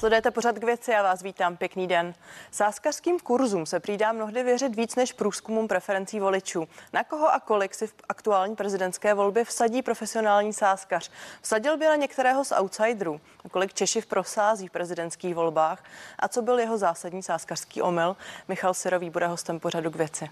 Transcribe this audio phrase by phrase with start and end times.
[0.00, 1.56] Sledujete pořad k věci a vás vítám.
[1.56, 2.14] Pěkný den.
[2.50, 6.68] Sáskařským kurzům se přidá mnohdy věřit víc než průzkumům preferencí voličů.
[6.92, 11.10] Na koho a kolik si v aktuální prezidentské volbě vsadí profesionální sáskař?
[11.42, 13.20] Vsadil by na některého z outsiderů.
[13.44, 15.84] A kolik Češi v prosází v prezidentských volbách?
[16.18, 18.16] A co byl jeho zásadní sáskařský omyl?
[18.48, 20.30] Michal Sirový bude hostem pořadu k věci.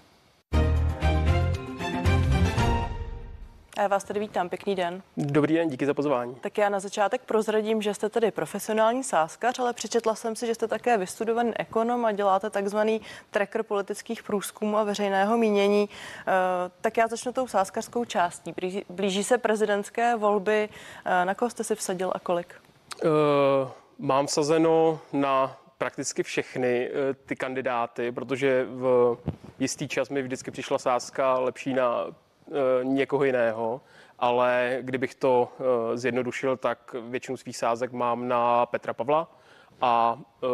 [3.79, 5.01] A já vás tady vítám, pěkný den.
[5.17, 6.35] Dobrý den, díky za pozvání.
[6.35, 10.55] Tak já na začátek prozradím, že jste tedy profesionální sáskař, ale přečetla jsem si, že
[10.55, 15.89] jste také vystudovaný ekonom a děláte takzvaný tracker politických průzkumů a veřejného mínění.
[16.27, 16.31] Eh,
[16.81, 18.53] tak já začnu tou sáskařskou částí.
[18.89, 20.69] Blíží se prezidentské volby.
[21.05, 22.55] Eh, na koho jste si vsadil a kolik?
[23.03, 23.09] Uh,
[23.99, 26.89] mám vsazeno na prakticky všechny
[27.25, 29.17] ty kandidáty, protože v
[29.59, 32.05] jistý čas mi vždycky přišla sázka lepší na
[32.83, 33.81] někoho jiného,
[34.19, 39.31] ale kdybych to eh, zjednodušil, tak většinu svých sázek mám na Petra Pavla
[39.81, 40.47] a eh,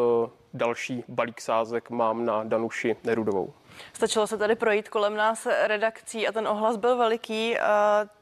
[0.54, 3.54] další balík sázek mám na Danuši Nerudovou.
[3.94, 7.56] Stačilo se tady projít kolem nás redakcí a ten ohlas byl veliký.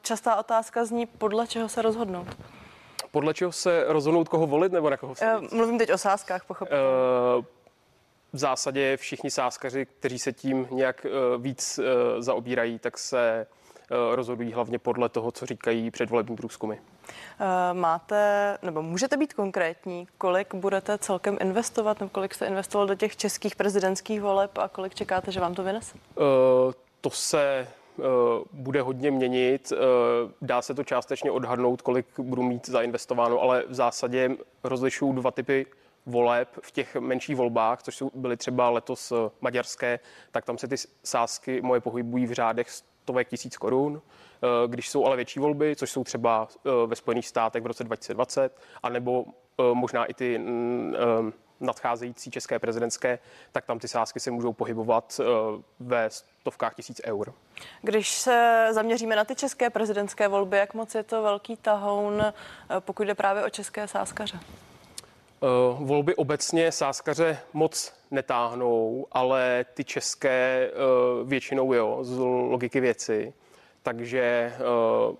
[0.02, 2.26] Častá otázka zní, podle čeho se rozhodnout?
[3.10, 6.84] Podle čeho se rozhodnout, koho volit nebo na koho se Mluvím teď o sázkách, pochopitelně.
[8.32, 11.06] V zásadě všichni sázkaři, kteří se tím nějak
[11.38, 11.80] víc
[12.18, 13.63] zaobírají, tak se Eh,
[14.14, 16.74] rozhodují hlavně podle toho, co říkají předvolební průzkumy.
[16.74, 22.94] Eh, máte, nebo můžete být konkrétní, kolik budete celkem investovat, nebo kolik jste investoval do
[22.94, 25.94] těch českých prezidentských voleb a kolik čekáte, že vám to vynese?
[25.94, 26.24] Uh,
[27.00, 27.66] to se
[28.52, 29.72] bude hodně měnit.
[30.42, 34.30] Dá se to částečně odhadnout, kolik budu mít zainvestováno, ale v zásadě
[34.64, 35.66] rozlišuju dva typy
[36.06, 40.76] voleb v těch menších volbách, což jsou byly třeba letos maďarské, tak tam se ty
[41.04, 42.70] sázky moje pohybují v řádech
[43.04, 44.02] stovek tisíc korun.
[44.42, 47.84] Eh, když jsou ale větší volby, což jsou třeba eh, ve Spojených státech v roce
[47.84, 50.94] 2020, anebo eh, možná i ty mm,
[51.60, 53.18] nadcházející české prezidentské,
[53.52, 55.20] tak tam ty sázky se můžou pohybovat
[55.80, 57.32] ve stovkách tisíc eur.
[57.82, 62.22] Když se zaměříme na ty české prezidentské volby, jak moc je to velký tahoun,
[62.80, 64.40] pokud jde právě o české sázkaře?
[65.44, 73.32] Uh, volby obecně sáskaře moc netáhnou, ale ty české uh, většinou jo, z logiky věci.
[73.82, 74.52] Takže
[75.08, 75.16] uh,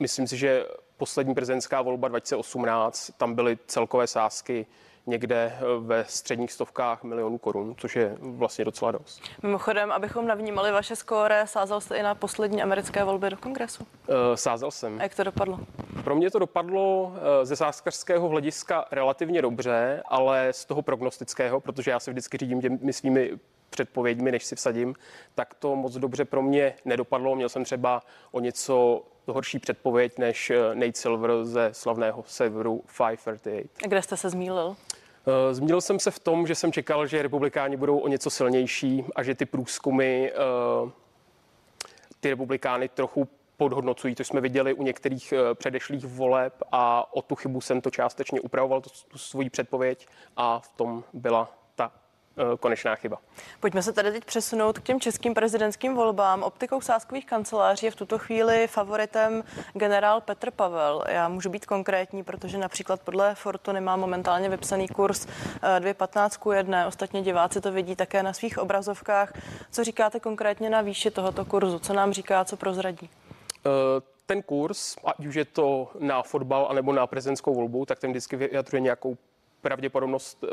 [0.00, 0.66] myslím si, že
[0.96, 4.66] poslední prezidentská volba 2018, tam byly celkové sázky
[5.06, 9.22] někde eh, ve středních stovkách milionů korun, což je vlastně docela dost.
[9.42, 13.82] Mimochodem, abychom navnímali vaše skóre, sázel jste i na poslední americké volby do kongresu?
[13.82, 14.98] Uh, sázel jsem.
[14.98, 15.60] A jak to dopadlo?
[16.04, 21.90] Pro mě to dopadlo eh, ze sáskařského hlediska relativně dobře, ale z toho prognostického, protože
[21.90, 23.38] já se vždycky řídím těmi svými
[23.70, 24.94] předpověďmi, než si vsadím,
[25.34, 27.36] tak to moc dobře pro mě nedopadlo.
[27.36, 28.02] Měl jsem třeba
[28.32, 33.68] o něco horší předpověď než eh, Nate Silver ze slavného severu 538.
[33.84, 34.76] A kde jste se zmílil?
[35.26, 39.04] Eh, zmínil jsem se v tom, že jsem čekal, že republikáni budou o něco silnější
[39.16, 40.90] a že ty průzkumy eh,
[42.20, 47.60] ty republikány trochu podhodnocují, to jsme viděli u některých předešlých voleb a o tu chybu
[47.60, 50.06] jsem to částečně upravoval, tu, svoji předpověď
[50.36, 51.61] a v tom byla Eh,
[52.60, 53.18] konečná chyba.
[53.60, 56.42] Pojďme se tady teď přesunout k těm českým prezidentským volbám.
[56.42, 61.04] Optikou sáskových kanceláří je v tuto chvíli favoritem generál Petr Pavel.
[61.08, 66.86] Já můžu být konkrétní, protože například podle Fortuny má momentálně vypsaný kurz 2.15 k 1.
[66.86, 69.32] Ostatně diváci to vidí také na svých obrazovkách.
[69.70, 71.78] Co říkáte konkrétně na výši tohoto kurzu?
[71.78, 73.10] Co nám říká, co prozradí?
[73.64, 78.10] Uh ten kurz, ať už je to na fotbal anebo na prezidentskou volbu, tak ten
[78.10, 79.16] vždycky vyjadřuje nějakou
[79.60, 80.44] pravděpodobnost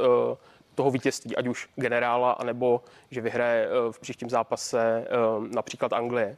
[0.80, 2.82] toho vítězství, ať už generála, anebo
[3.12, 5.08] že vyhraje eh, v příštím zápase eh,
[5.56, 6.38] například Anglie.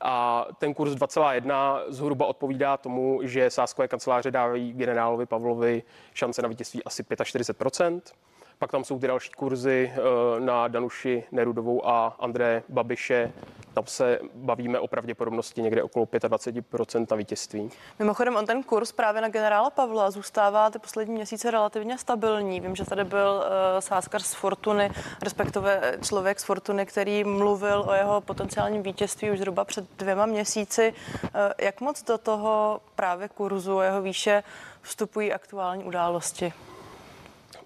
[0.00, 5.82] A ten kurz 2,1 zhruba odpovídá tomu, že sáskové kanceláře dávají generálovi Pavlovi
[6.14, 8.14] šance na vítězství asi 45
[8.58, 13.32] pak tam jsou ty další kurzy eh, na Danuši Nerudovou a André Babiše.
[13.74, 17.70] Tam se bavíme o pravděpodobnosti někde okolo 25% na vítězství.
[17.98, 22.60] Mimochodem, on ten kurz právě na generála Pavla zůstává ty poslední měsíce relativně stabilní.
[22.60, 24.90] Vím, že tady byl uh, sáskar z Fortuny,
[25.22, 30.94] respektive člověk z Fortuny, který mluvil o jeho potenciálním vítězství už zhruba před dvěma měsíci.
[31.22, 31.28] Uh,
[31.58, 34.42] jak moc do toho právě kurzu jeho výše
[34.82, 36.52] vstupují aktuální události?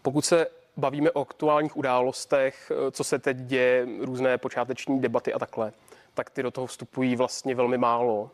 [0.03, 0.47] Pokud se
[0.77, 5.73] bavíme o aktuálních událostech, eh, co se teď děje, různé počáteční debaty a takhle,
[6.15, 8.31] tak ty do toho vstupují vlastně velmi málo.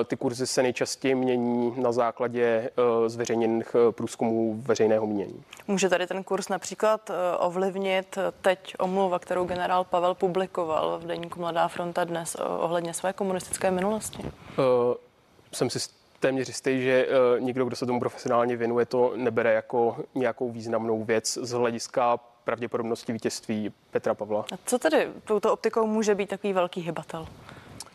[0.00, 5.42] Eh, ty kurzy se nejčastěji mění na základě eh, zveřejněných průzkumů veřejného mínění.
[5.68, 11.68] Může tady ten kurz například ovlivnit teď omluva, kterou generál Pavel publikoval v deníku Mladá
[11.68, 14.22] fronta dnes ohledně své komunistické minulosti?
[14.22, 14.94] Uh,
[15.52, 15.78] jsem si
[16.20, 21.04] téměř jistý, že uh, někdo, kdo se tomu profesionálně věnuje, to nebere jako nějakou významnou
[21.04, 24.44] věc z hlediska pravděpodobnosti vítězství Petra Pavla.
[24.52, 27.26] A co tedy touto optikou může být takový velký hybatel?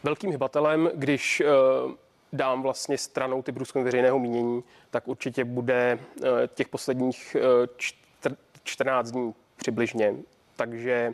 [0.04, 1.42] Velkým hybatelem, když
[1.86, 1.92] uh,
[2.34, 8.32] dám vlastně stranou ty průzkumy veřejného mínění, tak určitě bude uh, těch posledních uh,
[8.64, 10.16] 14 dní přibližně.
[10.56, 11.14] Takže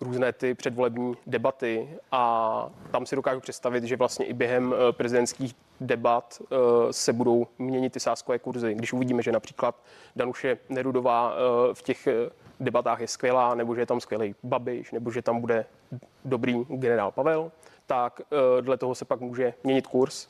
[0.00, 5.54] různé ty předvolební debaty a tam si dokážu představit, že vlastně i během eh, prezidentských
[5.80, 6.56] debat eh,
[6.92, 8.74] se budou měnit ty sáskové kurzy.
[8.74, 9.74] Když uvidíme, že například
[10.16, 11.34] Danuše Nerudová
[11.72, 12.08] v těch
[12.60, 15.66] debatách je skvělá, nebo že je tam skvělý Babiš, nebo že tam bude
[16.24, 17.52] dobrý generál Pavel,
[17.86, 18.20] tak
[18.60, 20.28] dle toho se pak může měnit kurz.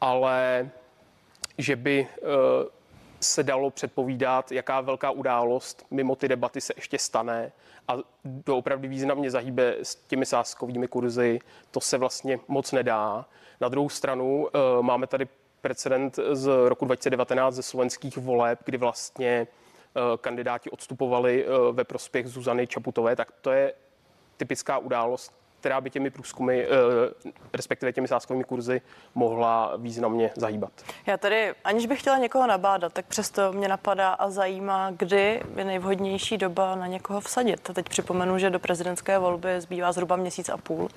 [0.00, 0.70] Ale
[1.58, 2.08] že by
[3.20, 7.52] se dalo předpovídat, jaká velká událost mimo ty debaty se ještě stane
[7.88, 7.96] a
[8.52, 11.38] opravdu významně zahýbe s těmi sáskovými kurzy,
[11.70, 13.26] to se vlastně moc nedá.
[13.60, 15.28] Na druhou stranu eh, máme tady
[15.60, 22.26] precedent z roku 2019 ze slovenských voleb, kdy vlastně eh, kandidáti odstupovali eh, ve prospěch
[22.26, 23.74] Zuzany Čaputové, tak to je
[24.36, 26.66] typická událost, která by těmi průzkumy, eh,
[27.52, 28.80] respektive těmi sáskovými kurzy,
[29.14, 30.72] mohla významně zahýbat.
[31.06, 35.64] Já tady, aniž bych chtěla někoho nabádat, tak přesto mě napadá a zajímá, kdy je
[35.64, 37.60] nejvhodnější doba na někoho vsadit.
[37.60, 40.88] Teď připomenu, že do prezidentské volby zbývá zhruba měsíc a půl.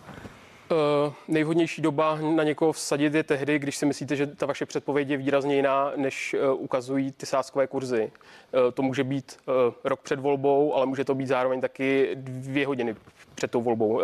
[0.71, 5.09] Uh, nejvhodnější doba na někoho vsadit je tehdy, když si myslíte, že ta vaše předpověď
[5.09, 8.11] je výrazně jiná, než uh, ukazují ty sáskové kurzy.
[8.11, 9.37] Uh, to může být
[9.83, 12.95] rok před volbou, ale může to být zároveň taky dvě hodiny
[13.35, 14.01] před tou volbou.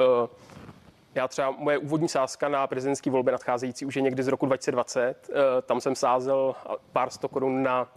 [1.20, 5.30] Já třeba, moje úvodní sázka na prezidentské volby nadcházející už je někdy z roku 2020.
[5.66, 6.56] Tam jsem sázel
[6.92, 7.88] pár sto korun na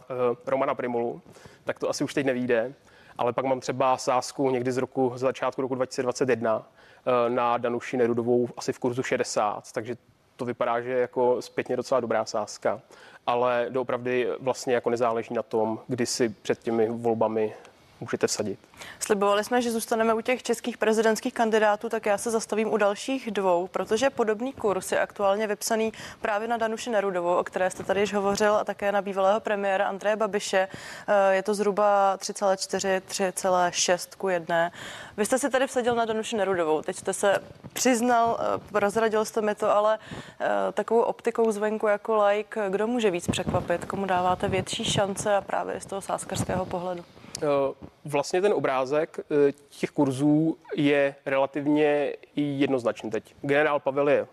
[0.47, 1.23] Romana Primulu,
[1.65, 2.73] tak to asi už teď nevíde.
[3.19, 6.67] Ale pak mám třeba sázku někdy z roku, z začátku roku 2021
[7.07, 9.97] Eh, na Danuši Nerudovou asi v kurzu 60, takže
[10.37, 12.81] to vypadá, že je jako zpětně docela dobrá sázka.
[13.27, 17.55] Ale doopravdy vlastně jako nezáleží na tom, kdy si před těmi volbami
[18.03, 18.59] můžete vsadit.
[19.01, 23.31] Slibovali jsme, že zůstaneme u těch českých prezidentských kandidátů, tak já se zastavím u dalších
[23.31, 28.01] dvou, protože podobný kurz je aktuálně vypsaný právě na Danuši Nerudovou, o které jste tady
[28.01, 30.69] již hovořil, a také na bývalého premiéra Andreje Babiše.
[31.09, 34.71] Eh, je to zhruba 3,4, 3,6 ku 1.
[35.17, 36.83] Vy jste si tady vsadil na Danuši Nerudovou.
[36.83, 37.39] Teď jste se
[37.73, 39.99] přiznal, eh, prozradil jste mi to, ale
[40.41, 45.41] eh, takovou optikou zvenku jako like, kdo může víc překvapit, komu dáváte větší šance a
[45.41, 47.05] právě z toho sáskařského pohledu?
[47.37, 47.75] Eh,
[48.05, 53.35] vlastně ten obrázek eh, těch kurzů je relativně jednoznačný teď.
[53.43, 54.27] Generál Pavel je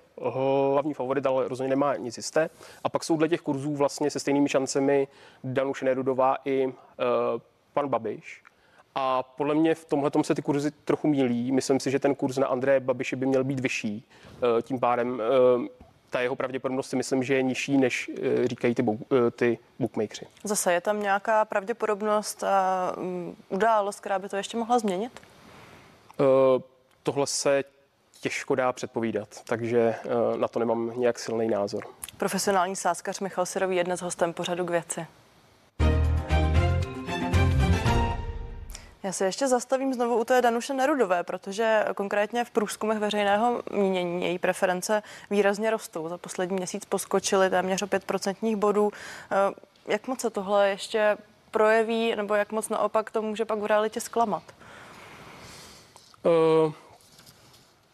[0.71, 2.49] hlavní favorit, ale rozhodně nemá nic jisté.
[2.83, 5.07] A pak jsou dle těch kurzů vlastně se stejnými šancemi
[5.43, 6.73] Danuše Nerudová i uh,
[7.73, 8.43] pan Babiš.
[8.95, 11.51] A podle mě v tomhle se ty kurzy trochu mílí.
[11.51, 14.05] Myslím si, že ten kurz na Andreje Babiše by měl být vyšší.
[14.61, 15.21] Tím pádem
[16.09, 18.11] ta jeho pravděpodobnost si myslím, že je nižší, než
[18.43, 20.27] eh, říkají ty, eh, ty bookmakeri.
[20.43, 25.21] Zase je tam nějaká pravděpodobnost a um, událost, která by to ještě mohla změnit?
[26.19, 26.25] Uh,
[27.03, 27.63] tohle se
[28.21, 31.87] těžko dá předpovídat, takže uh, na to nemám nějak silný názor.
[32.17, 35.05] Profesionální sáskař Michal Sirový je dnes hostem pořadu k věci.
[39.09, 44.25] Já se ještě zastavím znovu u té Danuše Nerudové, protože konkrétně v průzkumech veřejného mínění
[44.25, 46.09] její preference výrazně rostou.
[46.09, 48.91] Za poslední měsíc poskočily téměř o 5% bodů.
[49.31, 49.35] Eh,
[49.91, 51.17] jak moc se tohle ještě
[51.51, 54.43] projeví, nebo jak moc naopak to může pak v realitě zklamat?
[56.23, 56.73] Uh,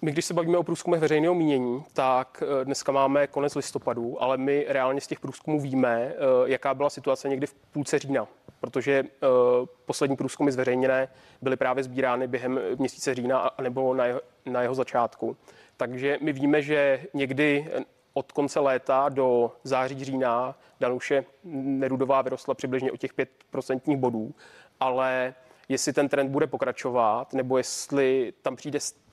[0.06, 4.38] my, když se bavíme o průzkumech veřejného mínění, tak eh, dneska máme konec listopadu, ale
[4.38, 6.14] my reálně z těch průzkumů víme,
[6.46, 8.28] jaká byla situace někdy v půlce října
[8.60, 11.08] protože uh, poslední průzkumy zveřejněné
[11.42, 15.38] byly právě sbírány během měsíce října nebo na jeho, na jeho začátku.
[15.78, 17.72] Takže my víme, že někdy
[18.14, 23.12] od konce léta do září října Danuše Nerudová vyrostla přibližně o těch
[23.54, 24.36] 5% bodů,
[24.80, 25.34] ale
[25.70, 29.05] jestli ten trend bude pokračovat, nebo jestli tam přijde eh,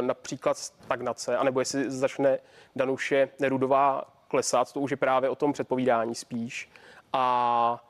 [0.00, 2.38] například stagnace, anebo jestli začne
[2.76, 6.70] Danuše Nerudová klesat, to už je právě o tom předpovídání spíš.
[7.12, 7.84] A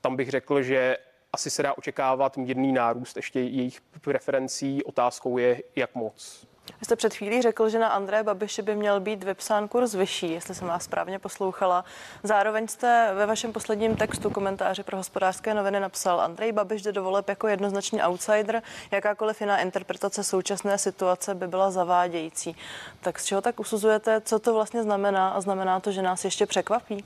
[0.00, 0.96] tam bych řekl, že
[1.32, 4.84] asi se dá očekávat mírný nárůst ještě jejich preferencí.
[4.84, 6.46] Otázkou je, jak moc.
[6.80, 10.32] Vy jste před chvílí řekl, že na André Babiše by měl být vypsán kurz vyšší,
[10.32, 11.84] jestli jsem vás správně poslouchala.
[12.22, 17.02] Zároveň jste ve vašem posledním textu komentáři pro hospodářské noviny napsal, Andrej Babiš jde do
[17.02, 22.56] voleb jako jednoznačný outsider, jakákoliv jiná interpretace současné situace by byla zavádějící.
[23.00, 26.46] Tak z čeho tak usuzujete, co to vlastně znamená a znamená to, že nás ještě
[26.46, 27.04] překvapí?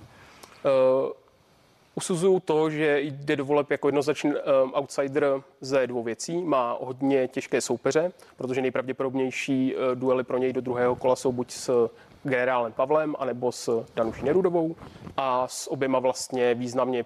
[0.64, 1.21] Uh
[1.94, 6.42] Usuzuju to, že jde do voleb jako jednoznačný um, outsider ze dvou věcí.
[6.42, 11.50] Má hodně těžké soupeře, protože nejpravděpodobnější uh, duely pro něj do druhého kola jsou buď
[11.50, 11.90] s
[12.22, 14.76] generálem Pavlem anebo s Danuší Nerudovou
[15.16, 17.04] a s oběma vlastně významně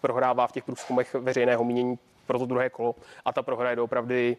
[0.00, 2.94] prohrává v těch průzkumech veřejného mínění pro to druhé kolo
[3.24, 4.36] a ta prohra je doopravdy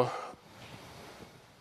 [0.00, 0.08] uh,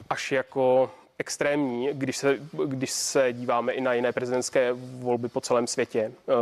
[0.10, 5.67] až jako extrémní, když se, když se díváme i na jiné prezidentské volby po celém
[5.67, 6.12] světě.
[6.25, 6.34] Uh,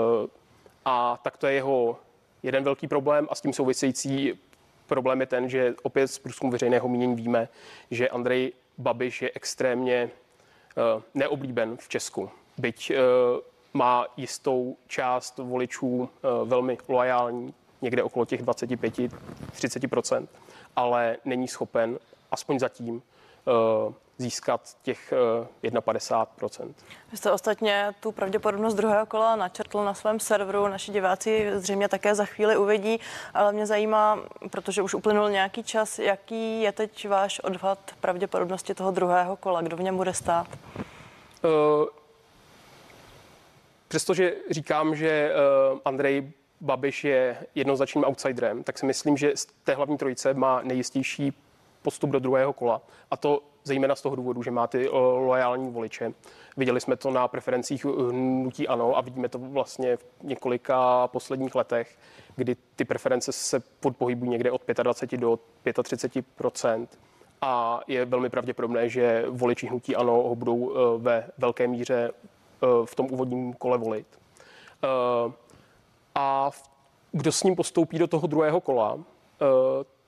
[0.86, 2.00] a tak to je jeho
[2.44, 4.40] jeden velký problém a s tím související
[4.88, 7.48] problém je ten, že opět z průzkumu veřejného mínění víme,
[7.92, 10.10] že Andrej Babiš je extrémně
[10.96, 12.30] uh, neoblíben v Česku.
[12.58, 12.96] Byť uh,
[13.74, 16.10] má jistou část voličů
[16.46, 20.28] velmi loajální, někde okolo těch 25-30%,
[20.76, 22.00] ale není schopen,
[22.32, 25.14] aspoň zatím, uh, získat těch
[25.62, 26.70] 51%.
[26.70, 26.74] Eh,
[27.12, 30.68] Vy jste ostatně tu pravděpodobnost druhého kola načrtl na svém serveru.
[30.68, 33.00] Naši diváci zřejmě také za chvíli uvidí,
[33.34, 34.20] ale mě zajímá,
[34.50, 39.78] protože už uplynul nějaký čas, jaký je teď váš odhad pravděpodobnosti toho druhého kola, kdo
[39.78, 40.48] v něm bude stát?
[41.44, 41.50] Uh,
[43.88, 45.34] přestože říkám, že
[45.86, 51.34] Andrej Babiš je jednoznačným outsiderem, tak si myslím, že z té hlavní trojice má nejistější
[51.82, 52.82] postup do druhého kola.
[53.12, 56.14] A to zejména z toho důvodu, že má ty loajální voliče.
[56.58, 61.98] Viděli jsme to na preferencích hnutí ANO a vidíme to vlastně v několika posledních letech,
[62.36, 66.88] kdy ty preference se podpohybují někde od 25 do 35%
[67.42, 72.12] a je velmi pravděpodobné, že voliči hnutí ANO ho budou e, ve velké míře
[72.86, 74.08] v tom úvodním kole volit.
[76.16, 76.52] A
[77.12, 79.00] kdo s ním postoupí do toho druhého kola,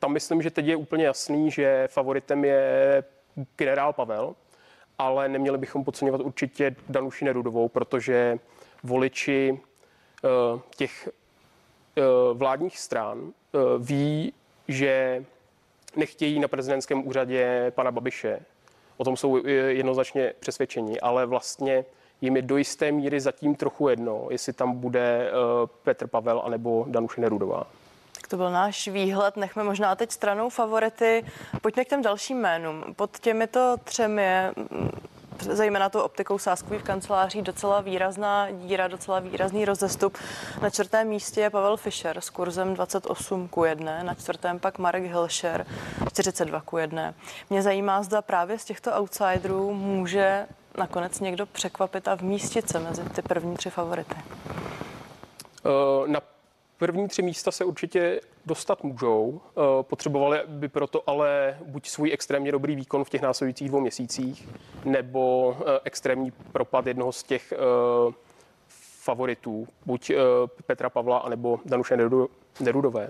[0.04, 3.04] tam myslím, že teď je úplně jasný, že favoritem je
[3.58, 4.36] generál Pavel,
[4.98, 8.40] ale neměli bychom podceňovat určitě Danuši Nerudovou, protože
[8.84, 11.10] voliči uh, těch
[11.98, 13.32] uh, vládních stran uh,
[13.80, 14.34] ví,
[14.68, 15.26] že
[15.96, 18.40] nechtějí na prezidentském úřadě pana Babiše.
[18.98, 21.86] O tom jsou jednoznačně přesvědčení, ale vlastně
[22.22, 25.32] jim je do jisté míry zatím trochu jedno, jestli tam bude
[25.84, 27.68] Petr Pavel anebo Danuše Nerudová.
[28.34, 29.38] To byl náš výhled.
[29.38, 31.26] Nechme možná teď stranou favority.
[31.62, 32.84] Pojďme k těm dalším jménům.
[32.96, 34.92] Pod těmito třemi je mm,
[35.40, 40.18] zejména tou optikou sáskových kanceláří docela výrazná díra, docela výrazný rozestup.
[40.62, 45.04] Na čtvrtém místě je Pavel Fischer s kurzem 28 ku 1, na čtvrtém pak Marek
[45.04, 45.66] Hilšer
[46.10, 47.14] 42 ku 1.
[47.50, 50.48] Mě zajímá, zda právě z těchto outsiderů může
[50.78, 54.16] nakonec někdo překvapit a vmístit se mezi ty první tři favority.
[55.66, 56.20] Uh, na
[56.78, 59.42] První tři místa se určitě dostat můžou.
[59.50, 64.50] Eh, potřebovali by proto ale buď svůj extrémně dobrý výkon v těch následujících dvou měsících,
[64.86, 67.58] nebo eh, extrémní propad jednoho z těch eh,
[69.04, 70.12] favoritů, buď
[70.66, 71.98] Petra Pavla, anebo Danuše
[72.60, 73.10] Nerudové.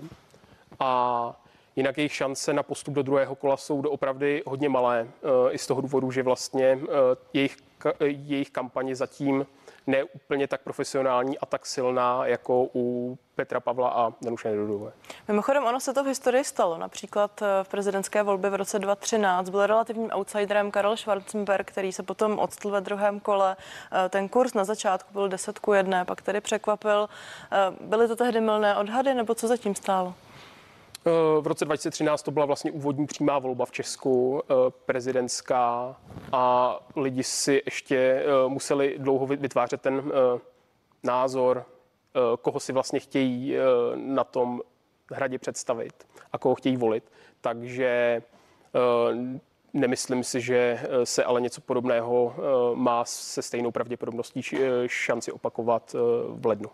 [0.80, 1.40] A
[1.76, 5.08] jinak jejich šance na postup do druhého kola jsou doopravdy hodně malé,
[5.50, 6.78] i z toho důvodu, že vlastně
[7.32, 7.56] jejich,
[8.00, 9.46] jejich kampaně zatím
[9.86, 14.92] ne úplně tak profesionální a tak silná jako u Petra Pavla a Danuše Nerudové.
[15.28, 16.78] Mimochodem, ono se to v historii stalo.
[16.78, 22.02] Například eh, v prezidentské volbě v roce 2013 byl relativním outsiderem Karel Schwarzenberg, který se
[22.02, 23.56] potom odstl ve druhém kole.
[23.92, 27.08] Eh, ten kurz na začátku byl 10 ku 1, pak tedy překvapil.
[27.52, 30.14] Eh, byly to tehdy milné odhady, nebo co zatím stálo?
[31.40, 34.42] V roce 2013 to byla vlastně úvodní přímá volba v Česku,
[34.86, 35.96] prezidentská
[36.32, 40.12] a lidi si ještě museli dlouho vytvářet ten
[41.02, 41.66] názor,
[42.16, 43.60] Eh, koho si vlastně chtějí eh,
[43.94, 44.62] na tom
[45.10, 47.12] hradě představit a koho chtějí volit.
[47.40, 49.40] Takže eh,
[49.72, 52.34] nemyslím si, že se ale něco podobného
[52.74, 54.42] má se stejnou pravděpodobností
[54.86, 55.96] šanci opakovat
[56.28, 56.70] v lednu.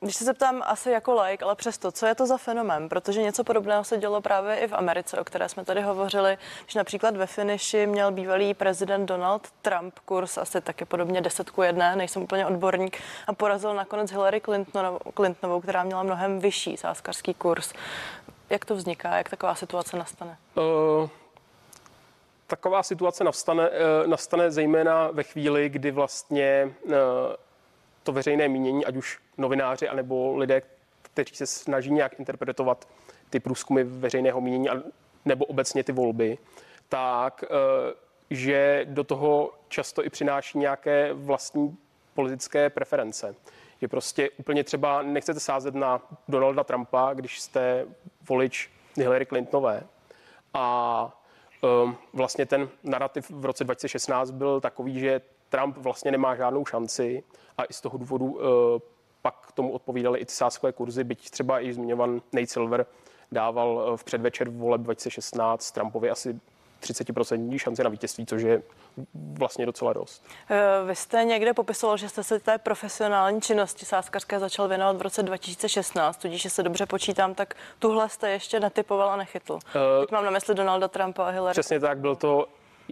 [0.00, 2.88] Když se zeptám asi jako like, ale přesto, co je to za fenomén?
[2.88, 6.74] Protože něco podobného se dělo právě i v Americe, o které jsme tady hovořili, když
[6.74, 11.94] například ve finiši měl bývalý prezident Donald Trump kurz asi taky podobně 10 ku 1,
[11.94, 14.40] nejsem úplně odborník, a porazil nakonec Hillary
[15.14, 17.72] Clintonovou, která měla mnohem vyšší sáskarský kurz.
[18.50, 19.16] Jak to vzniká?
[19.16, 20.36] Jak taková situace nastane?
[20.56, 21.08] Uh
[22.48, 26.92] taková situace nastane, eh, nastane zejména ve chvíli, kdy vlastně eh,
[28.08, 30.62] to veřejné mínění, ať už novináři, anebo lidé,
[31.02, 32.88] kteří se snaží nějak interpretovat
[33.30, 34.68] ty průzkumy veřejného mínění,
[35.24, 36.38] nebo obecně ty volby,
[36.88, 37.94] tak eh,
[38.30, 41.76] že do toho často i přináší nějaké vlastní
[42.14, 43.34] politické preference.
[43.80, 47.86] Že prostě úplně třeba nechcete sázet na Donalda Trumpa, když jste
[48.28, 49.82] volič Hillary Clintonové.
[50.54, 51.20] A
[51.82, 57.22] um, vlastně ten narrativ v roce 2016 byl takový, že Trump vlastně nemá žádnou šanci
[57.58, 58.40] a i z toho důvodu uh,
[59.22, 62.86] pak tomu odpovídaly i ty sáskové kurzy, byť třeba i zmiňovan Nate Silver
[63.32, 66.40] dával uh, v předvečer voleb 2016 Trumpovi asi
[66.82, 68.62] 30% šanci na vítězství, což je
[69.14, 70.24] vlastně docela dost.
[70.50, 75.02] Eh, vy jste někde popisoval, že jste se té profesionální činnosti sáskařské začal věnovat v
[75.02, 79.52] roce 2016, tudíž, že se dobře počítám, tak tuhle jste ještě netypoval a nechytl.
[79.52, 79.60] Uh,
[80.00, 81.52] Teď mám na mysli Donalda Trumpa a Hillary.
[81.52, 82.46] Přesně tak, byl to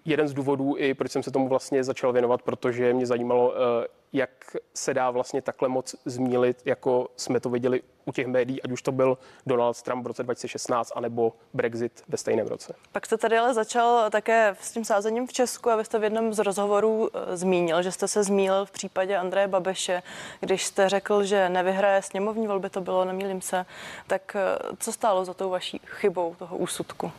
[0.05, 3.87] jeden z důvodů, i proč jsem se tomu vlastně začal věnovat, protože mě zajímalo, eh,
[4.13, 8.71] jak se dá vlastně takhle moc zmílit, jako jsme to viděli u těch médií, ať
[8.71, 12.75] už to byl Donald Trump v roce 2016, anebo Brexit ve stejném roce.
[12.93, 16.05] Pak jste tady ale začal také s tím sázením v Česku a vy jste v
[16.05, 20.03] jednom z rozhovorů eh, zmínil, že jste se zmínil v případě Andreje Babeše,
[20.41, 23.67] když jste řekl, že nevyhraje sněmovní volby, to bylo, nemýlím se,
[24.07, 27.13] tak eh, co stálo za tou vaší chybou toho úsudku?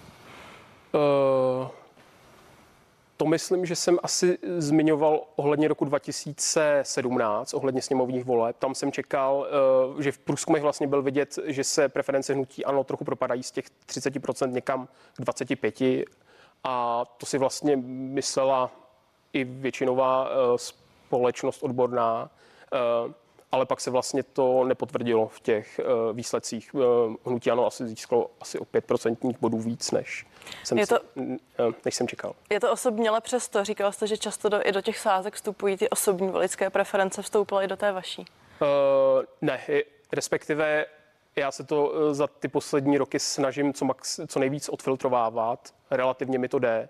[0.93, 1.67] Uh
[3.17, 8.55] to myslím, že jsem asi zmiňoval ohledně roku 2017, ohledně sněmovních voleb.
[8.59, 9.47] Tam jsem čekal,
[9.99, 13.51] eh, že v průzkumech vlastně byl vidět, že se preference hnutí ano trochu propadají z
[13.51, 16.05] těch 30% někam k 25%.
[16.63, 18.71] A to si vlastně myslela
[19.33, 22.29] i většinová eh, společnost odborná
[22.73, 22.77] eh,
[23.51, 26.73] ale pak se vlastně to nepotvrdilo v těch uh, výsledcích.
[26.73, 26.81] Uh,
[27.25, 30.25] hnutí ano asi získalo asi o 5% bodů víc, než
[30.63, 32.33] jsem, je to, si, uh, než jsem čekal.
[32.49, 35.77] Je to osobně, ale přesto říkal jste, že často do, i do těch sázek vstupují
[35.77, 38.25] ty osobní voličské preference, vstoupily i do té vaší?
[38.61, 38.67] Uh,
[39.41, 39.61] ne,
[40.11, 40.85] respektive
[41.35, 45.73] já se to za ty poslední roky snažím co, max, co nejvíc odfiltrovávat.
[45.91, 46.89] Relativně mi to jde.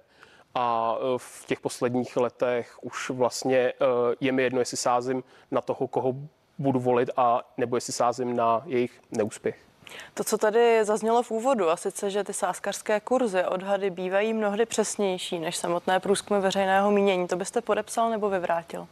[0.55, 3.73] A v těch posledních letech už vlastně
[4.19, 6.13] je mi jedno, jestli sázím na toho, koho
[6.57, 9.57] budu volit a nebo jestli sázím na jejich neúspěch.
[10.13, 14.65] To, co tady zaznělo v úvodu, a sice, že ty sázkařské kurzy odhady bývají mnohdy
[14.65, 18.87] přesnější než samotné průzkumy veřejného mínění, to byste podepsal nebo vyvrátil?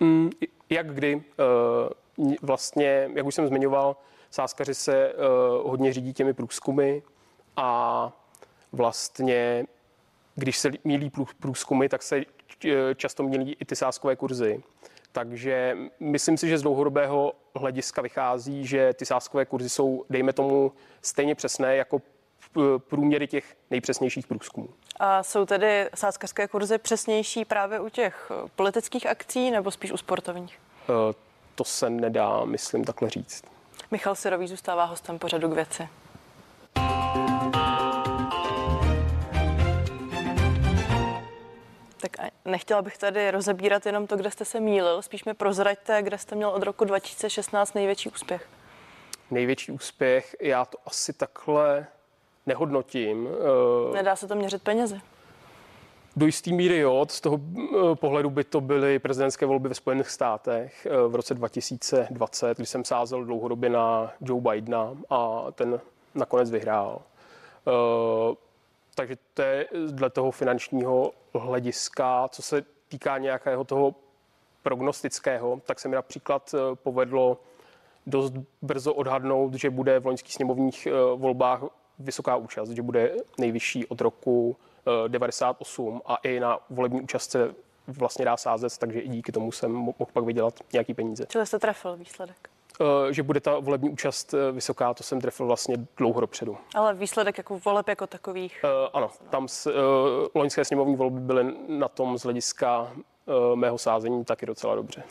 [0.00, 0.30] Mm,
[0.70, 1.22] jak kdy?
[2.18, 3.96] Uh, vlastně, jak už jsem zmiňoval,
[4.30, 7.00] sázkaři se uh, hodně řídí těmi průzkumy
[7.56, 8.12] a
[8.72, 9.66] vlastně,
[10.34, 12.20] když se mílí průzkumy, tak se
[12.64, 14.62] eh, často mělí i ty sázkové kurzy.
[15.12, 20.72] Takže myslím si, že z dlouhodobého hlediska vychází, že ty sázkové kurzy jsou, dejme tomu,
[21.02, 22.02] stejně přesné jako
[22.78, 24.68] průměry těch nejpřesnějších průzkumů.
[25.00, 30.58] A jsou tedy sázkařské kurzy přesnější právě u těch politických akcí nebo spíš u sportovních?
[30.84, 31.14] E,
[31.54, 33.44] to se nedá, myslím, takhle říct.
[33.90, 35.88] Michal Sirový zůstává hostem pořadu k věci.
[42.44, 46.36] Nechtěla bych tady rozebírat jenom to, kde jste se mýlil, spíš mi prozraďte, kde jste
[46.36, 48.48] měl od roku 2016 největší úspěch.
[49.30, 51.86] Největší úspěch, já to asi takhle
[52.46, 53.28] nehodnotím.
[53.90, 55.00] Eh, Nedá se to měřit penězi?
[56.16, 60.08] Do jistý míry jo, z toho eh, pohledu by to byly prezidentské volby ve Spojených
[60.10, 65.80] státech eh, v roce 2020, kdy jsem sázel dlouhodobě na Joe Bidena a ten
[66.14, 67.02] nakonec vyhrál.
[68.94, 73.94] Takže to je dle toho finančního hlediska, co se týká nějakého toho
[74.62, 77.38] prognostického, tak se mi například eh, povedlo
[78.06, 81.60] dost brzo odhadnout, že bude v loňských sněmovních eh, volbách
[81.98, 84.56] vysoká účast, že bude nejvyšší od roku
[85.08, 87.54] 98 eh, a i na volební účast se
[87.86, 91.26] vlastně dá sázet, takže i díky tomu jsem mohl pak vydělat nějaký peníze.
[91.28, 92.50] Čili jste trefil výsledek?
[92.80, 96.58] Eh, že bude ta volební účast eh, vysoká, to jsem trefil vlastně dlouho dopředu.
[96.74, 98.64] Ale výsledek jako voleb jako takových?
[98.64, 99.72] Uh, ano, tam s, uh,
[100.34, 105.02] loňské sněmovní volby byly na tom z hlediska uh, mého sázení taky docela dobře.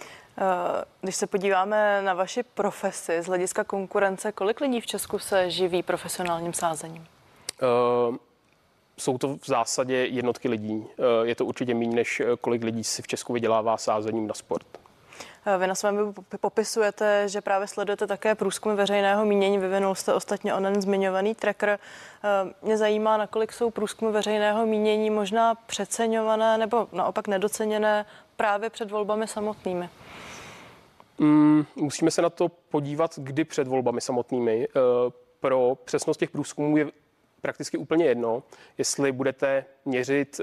[1.01, 5.83] Když se podíváme na vaši profesi z hlediska konkurence, kolik lidí v Česku se živí
[5.83, 7.07] profesionálním sázením?
[8.09, 8.15] Uh,
[8.97, 10.87] jsou to v zásadě jednotky lidí.
[11.23, 14.67] Je to určitě méně, než kolik lidí si v Česku vydělává sázením na sport.
[15.45, 19.57] Eh, vy na svém popisujete, že právě sledujete také průzkumy veřejného mínění.
[19.57, 21.79] Vyvinul jste ostatně onen zmiňovaný tracker.
[22.23, 28.05] Eh, mě zajímá, nakolik jsou průzkumy veřejného mínění možná přeceňované nebo naopak nedoceněné
[28.35, 29.89] právě před volbami samotnými.
[31.17, 34.67] Mm, musíme se na to podívat, kdy před volbami samotnými.
[34.67, 34.79] Eh,
[35.39, 36.87] pro přesnost těch průzkumů je
[37.41, 38.43] prakticky úplně jedno,
[38.77, 40.41] jestli budete měřit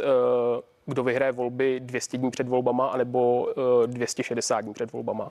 [0.88, 3.48] kdo vyhraje volby 200 dní před volbama anebo
[3.86, 5.30] 260 eh, dní před volbama.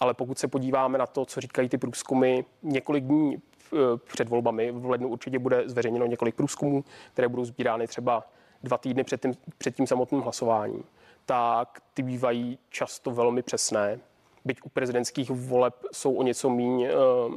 [0.00, 3.76] Ale pokud se podíváme na to, co říkají ty průzkumy několik dní eh,
[4.12, 8.24] před volbami, v lednu určitě bude zveřejněno několik průzkumů, které budou sbírány třeba
[8.62, 10.84] dva týdny před tím, před tím samotným hlasováním,
[11.26, 13.98] tak ty bývají často velmi přesné.
[14.44, 16.90] Byť u prezidentských voleb jsou o něco míň eh,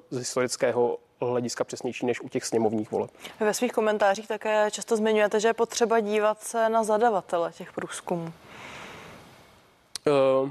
[0.10, 3.12] z historického hlediska přesnější než u těch sněmovních voleb.
[3.40, 8.34] Ve svých komentářích také často zmiňujete, že je potřeba dívat se na zadavatele těch průzkumů.
[10.08, 10.50] Uh,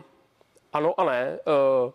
[0.73, 1.39] ano a ne.
[1.85, 1.93] Uh,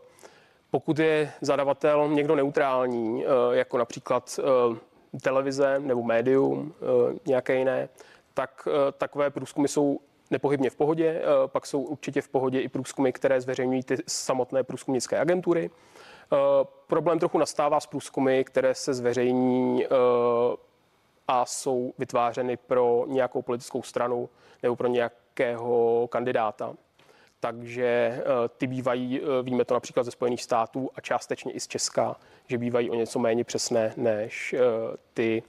[0.72, 4.78] pokud je zadavatel někdo neutrální, uh, jako například uh,
[5.22, 6.74] televize nebo médium,
[7.10, 7.90] uh, nějaké jiné,
[8.34, 11.22] tak takové průzkumy jsou nepochybně v pohodě.
[11.48, 15.70] Pak jsou určitě v pohodě i průzkumy, které zveřejňují ty samotné průzkumnické agentury.
[16.88, 19.86] Problém trochu nastává s průzkumy, které se zveřejní
[21.28, 24.30] a jsou vytvářeny pro nějakou politickou stranu
[24.64, 26.74] nebo pro nějakého kandidáta.
[27.40, 28.24] Takže eh,
[28.58, 32.16] ty bývají, eh, víme to například ze Spojených států a částečně i z Česka,
[32.48, 34.60] že bývají o něco méně přesné než eh,
[35.14, 35.44] ty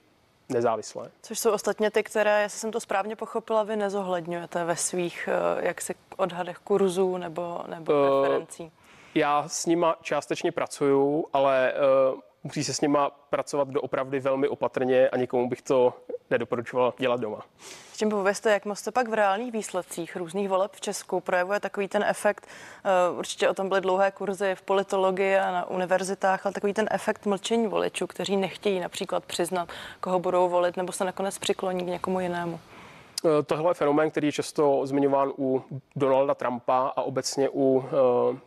[0.49, 1.11] nezávislé.
[1.23, 5.29] Což jsou ostatně ty, které, jestli jsem to správně pochopila, vy nezohledňujete ve svých
[5.61, 8.73] jaksi odhadech kurzů nebo, nebo uh, preferencí.
[9.15, 11.73] Já s nima částečně pracuju, ale
[12.13, 15.95] uh, musí se s nima pracovat doopravdy velmi opatrně a nikomu bych to
[16.31, 17.41] nedoporučoval dělat doma.
[17.93, 21.61] S čím pověste, jak moc to pak v reálných výsledcích různých voleb v Česku projevuje
[21.61, 22.47] takový ten efekt,
[23.13, 26.89] uh, určitě o tom byly dlouhé kurzy v politologii a na univerzitách, ale takový ten
[26.91, 29.69] efekt mlčení voličů, kteří nechtějí například přiznat,
[30.01, 32.61] koho budou volit, nebo se nakonec přikloní k někomu jinému.
[33.25, 35.63] Eh, tohle je fenomén, který je často zmiňován u
[35.97, 37.85] Donalda Trumpa a obecně u uh,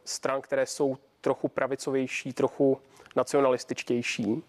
[0.03, 2.77] stran, které jsou trochu pravicovější, trochu
[3.15, 4.43] nacionalističtější.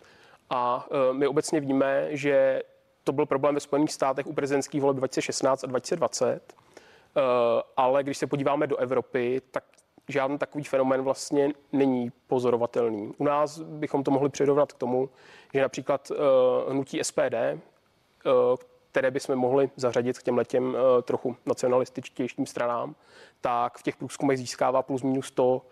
[0.50, 2.62] A e, my obecně víme, že
[3.04, 7.22] to byl problém ve Spojených státech u prezidentských voleb 2016 a 2020, e,
[7.76, 9.64] ale když se podíváme do Evropy, tak
[10.08, 13.14] žádný takový fenomén vlastně není pozorovatelný.
[13.18, 15.08] U nás bychom to mohli přirovnat k tomu,
[15.54, 16.12] že například
[16.68, 17.34] hnutí SPD,
[18.96, 22.94] které bychom mohli zařadit k těm letěm trochu nacionalističtějším stranám,
[23.40, 25.62] tak v těch průzkumech získává plus minus to,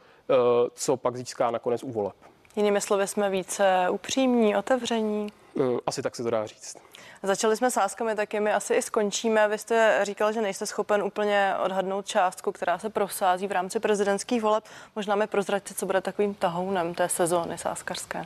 [0.74, 2.14] co pak získá nakonec u voleb.
[2.56, 5.32] Jinými slovy jsme více upřímní, otevření.
[5.54, 6.76] Mm, asi tak se to dá říct.
[7.22, 9.48] Začali jsme sáskami, tak my asi i skončíme.
[9.48, 14.42] Vy jste říkal, že nejste schopen úplně odhadnout částku, která se prosází v rámci prezidentských
[14.42, 14.64] voleb.
[14.96, 18.24] Možná mi prozraďte, co bude takovým tahounem té sezóny sáskařské.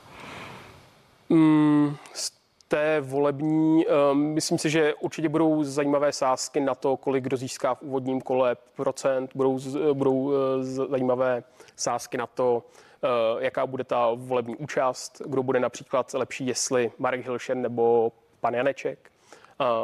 [1.28, 2.37] Mm, z
[2.68, 7.74] té volební, um, myslím si, že určitě budou zajímavé sázky na to, kolik kdo získá
[7.74, 9.58] v úvodním kole procent, budou,
[9.92, 11.42] budou uh, zajímavé
[11.76, 12.62] sázky na to,
[13.02, 18.54] Eh, jaká bude ta volební účast, kdo bude například lepší, jestli Marek Hilšen nebo pan
[18.54, 19.12] Janeček.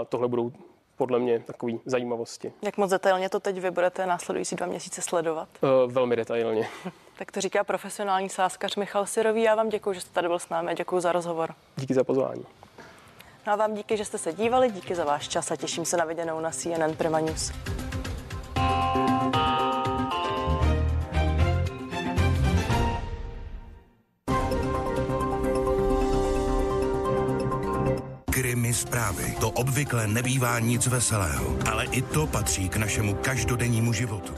[0.09, 0.53] Tohle budou
[0.97, 2.53] podle mě takové zajímavosti.
[2.63, 5.49] Jak moc detailně to teď vy budete následující dva měsíce sledovat?
[5.63, 6.69] Uh, velmi detailně.
[7.19, 9.43] tak to říká profesionální sáskař Michal Sirový.
[9.43, 11.55] Já vám děkuji, že jste tady byl s námi a děkuji za rozhovor.
[11.77, 12.45] Díky za pozvání.
[13.47, 15.97] No a vám díky, že jste se dívali, díky za váš čas a těším se
[15.97, 17.53] na viděnou na CNN Prima News.
[28.31, 29.37] Krimi zprávy.
[29.41, 34.35] To obvykle nebývá nic veselého, ale i to patří k našemu každodennímu životu.